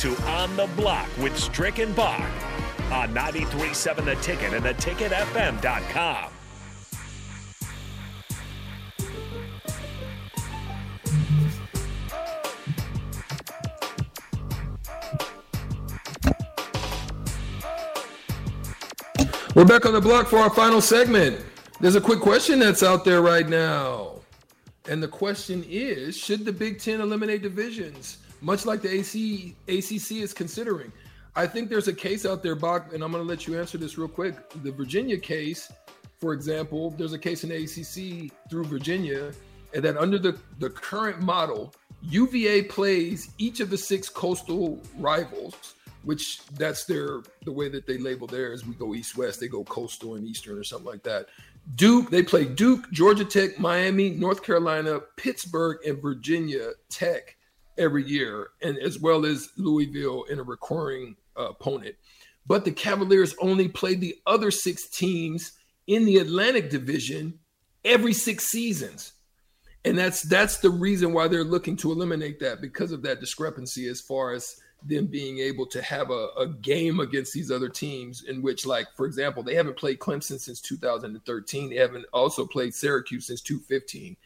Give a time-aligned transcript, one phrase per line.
[0.00, 2.22] to On the Block with Strick and Bach
[2.90, 6.32] on 93.7 The Ticket and theticketfm.com.
[19.54, 21.44] We're back on the block for our final segment.
[21.78, 24.20] There's a quick question that's out there right now.
[24.88, 30.22] And the question is Should the Big Ten eliminate divisions, much like the AC, ACC
[30.22, 30.92] is considering?
[31.36, 33.78] I think there's a case out there, Bach, and I'm going to let you answer
[33.78, 34.34] this real quick.
[34.62, 35.70] The Virginia case,
[36.18, 39.32] for example, there's a case in ACC through Virginia,
[39.72, 41.72] and that under the, the current model,
[42.02, 47.98] UVA plays each of the six coastal rivals which that's their the way that they
[47.98, 48.66] label theirs.
[48.66, 51.26] We go east west, they go coastal and eastern or something like that.
[51.74, 57.36] Duke, they play Duke, Georgia Tech, Miami, North Carolina, Pittsburgh, and Virginia Tech
[57.80, 61.96] every year, and as well as Louisville in a recurring uh, opponent.
[62.46, 65.52] But the Cavaliers only play the other six teams
[65.86, 67.38] in the Atlantic Division
[67.84, 69.12] every six seasons.
[69.84, 73.88] And that's that's the reason why they're looking to eliminate that because of that discrepancy
[73.88, 78.24] as far as them being able to have a, a, game against these other teams
[78.24, 82.74] in which like for example they haven't played clemson since 2013 they haven't also played
[82.74, 84.16] syracuse since 2015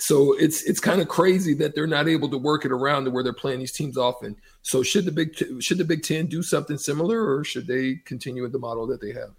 [0.00, 3.10] so it's it's kind of crazy that they're not able to work it around to
[3.10, 4.36] where they're playing these teams often.
[4.62, 8.42] So should the big should the big 10 do something similar or should they continue
[8.42, 9.30] with the model that they have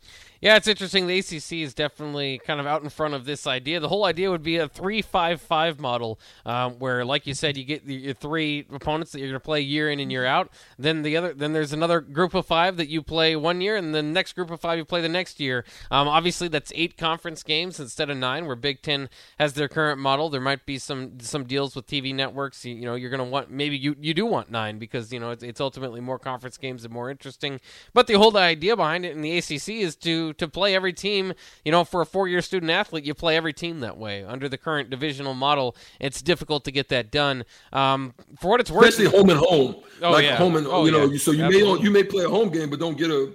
[0.41, 1.05] yeah, it's interesting.
[1.05, 3.79] The ACC is definitely kind of out in front of this idea.
[3.79, 7.85] The whole idea would be a three-five-five model, um, where, like you said, you get
[7.85, 10.49] your three opponents that you're going to play year in and year out.
[10.79, 13.93] Then the other, then there's another group of five that you play one year, and
[13.93, 15.63] the next group of five you play the next year.
[15.91, 19.99] Um, obviously, that's eight conference games instead of nine, where Big Ten has their current
[19.99, 20.29] model.
[20.29, 22.65] There might be some some deals with TV networks.
[22.65, 25.19] You, you know, you're going to want maybe you you do want nine because you
[25.19, 27.59] know it's, it's ultimately more conference games and more interesting.
[27.93, 31.33] But the whole idea behind it in the ACC is to to play every team.
[31.65, 34.23] You know, for a four-year student athlete, you play every team that way.
[34.23, 37.45] Under the current divisional model, it's difficult to get that done.
[37.73, 39.75] Um, for what it's worth, especially home and home.
[40.01, 40.35] Oh like yeah.
[40.35, 41.17] home and oh, you know, yeah.
[41.17, 41.79] so you Absolutely.
[41.79, 43.33] may you may play a home game, but don't get a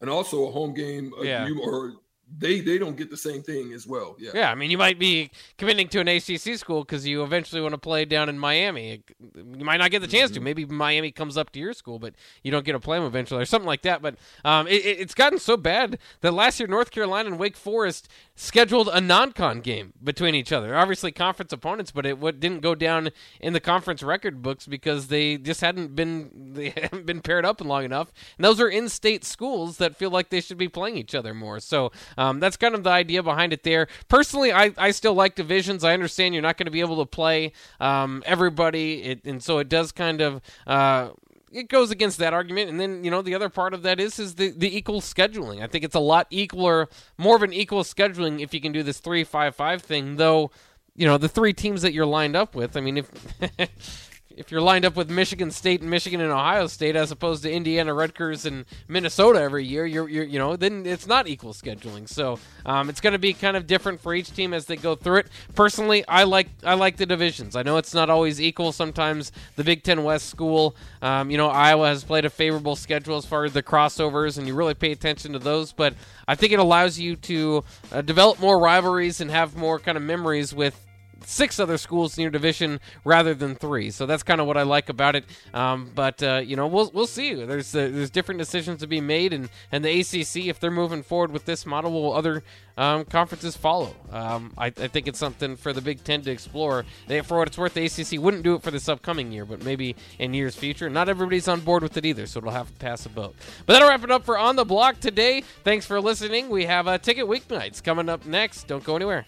[0.00, 1.12] and also a home game.
[1.22, 1.46] Yeah.
[1.46, 1.94] you, or
[2.36, 4.16] they they don't get the same thing as well.
[4.18, 4.30] Yeah.
[4.34, 7.72] Yeah, I mean, you might be committing to an ACC school because you eventually want
[7.72, 9.02] to play down in Miami.
[9.34, 10.40] You might not get the chance to.
[10.40, 13.42] Maybe Miami comes up to your school, but you don't get to play them eventually,
[13.42, 14.02] or something like that.
[14.02, 17.56] But um, it, it- it's gotten so bad that last year North Carolina and Wake
[17.56, 20.74] Forest scheduled a non-con game between each other.
[20.76, 25.08] Obviously, conference opponents, but it what didn't go down in the conference record books because
[25.08, 28.12] they just hadn't been they hadn't been paired up long enough.
[28.38, 31.60] And those are in-state schools that feel like they should be playing each other more.
[31.60, 33.88] So um, that's kind of the idea behind it there.
[34.08, 35.84] Personally, I, I still like divisions.
[35.84, 39.58] I understand you're not going to be able to play um, everybody, it, and so
[39.58, 40.40] it does kind of.
[40.66, 41.10] Uh,
[41.52, 44.18] it goes against that argument, and then you know the other part of that is
[44.18, 45.62] is the the equal scheduling.
[45.62, 48.82] I think it's a lot equaler, more of an equal scheduling if you can do
[48.82, 50.16] this three five five thing.
[50.16, 50.50] Though,
[50.96, 52.76] you know the three teams that you're lined up with.
[52.76, 53.10] I mean, if
[54.36, 57.52] if you're lined up with Michigan State and Michigan and Ohio State as opposed to
[57.52, 62.08] Indiana, Rutgers, and Minnesota every year, you're, you're you know then it's not equal scheduling.
[62.08, 64.94] So um, it's going to be kind of different for each team as they go
[64.94, 65.26] through it.
[65.54, 67.56] Personally, I like I like the divisions.
[67.56, 68.72] I know it's not always equal.
[68.72, 73.16] Sometimes the Big Ten West school, um, you know, Iowa has played a favorable schedule
[73.16, 75.72] as far as the crossovers, and you really pay attention to those.
[75.72, 75.94] But
[76.26, 80.02] I think it allows you to uh, develop more rivalries and have more kind of
[80.02, 80.80] memories with
[81.24, 83.90] six other schools in your division rather than three.
[83.90, 85.24] So that's kind of what I like about it.
[85.52, 87.34] Um, but uh, you know, we'll we'll see.
[87.34, 91.02] There's uh, there's different decisions to be made, and and the ACC, if they're moving
[91.02, 92.42] forward with this model, will other
[92.76, 93.94] um, conferences follow.
[94.10, 96.84] Um, I, I think it's something for the Big Ten to explore.
[97.06, 99.64] They, for what it's worth, the ACC wouldn't do it for this upcoming year, but
[99.64, 100.90] maybe in years future.
[100.90, 103.34] Not everybody's on board with it either, so it'll have to pass a vote.
[103.66, 105.42] But that'll wrap it up for on the block today.
[105.62, 106.48] Thanks for listening.
[106.48, 108.66] We have uh, ticket weeknights coming up next.
[108.66, 109.26] Don't go anywhere.